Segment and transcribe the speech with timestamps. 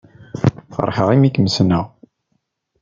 [0.75, 1.85] Feṛḥeɣ imi kem-ssneɣ.